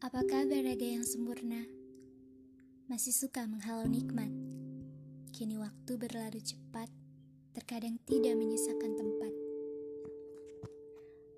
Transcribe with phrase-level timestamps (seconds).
[0.00, 1.60] Apa kabar raga yang sempurna?
[2.88, 4.32] Masih suka menghalau nikmat?
[5.28, 6.88] Kini waktu berlalu cepat,
[7.52, 9.32] terkadang tidak menyisakan tempat.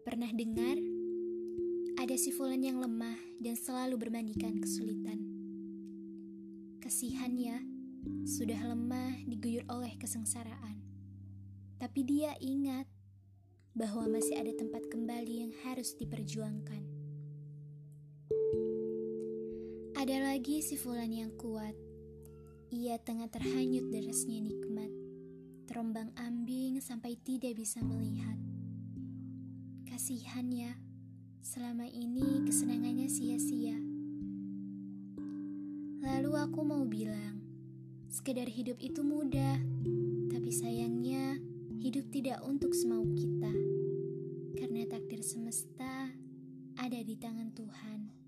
[0.07, 0.79] Pernah dengar?
[2.07, 5.19] Ada si Fulan yang lemah dan selalu bermandikan kesulitan.
[6.79, 7.59] Kasihan ya,
[8.23, 10.79] sudah lemah diguyur oleh kesengsaraan.
[11.83, 12.87] Tapi dia ingat
[13.75, 16.82] bahwa masih ada tempat kembali yang harus diperjuangkan.
[20.03, 21.79] Ada lagi si Fulan yang kuat.
[22.75, 24.91] Ia tengah terhanyut derasnya nikmat,
[25.71, 28.35] terombang ambing sampai tidak bisa melihat.
[29.87, 30.75] Kasihan ya,
[31.39, 33.79] selama ini kesenangannya sia-sia.
[36.03, 37.39] Lalu aku mau bilang,
[38.11, 39.55] sekedar hidup itu mudah,
[40.35, 41.39] tapi sayangnya
[41.79, 43.55] hidup tidak untuk semau kita.
[44.59, 46.11] Karena takdir semesta
[46.75, 48.22] ada di tangan Tuhan.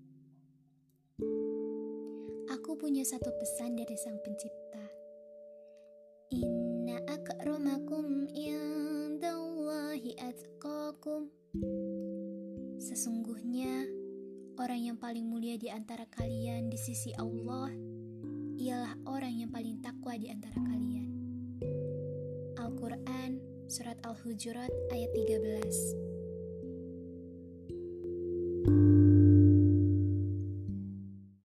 [2.65, 4.81] Aku punya satu pesan dari Sang Pencipta.
[6.33, 11.29] Inna akramakum indallahi atqakum.
[12.81, 13.85] Sesungguhnya
[14.57, 17.69] orang yang paling mulia di antara kalian di sisi Allah
[18.57, 21.09] ialah orang yang paling takwa di antara kalian.
[22.57, 26.04] Al-Quran Surat Al-Hujurat ayat 13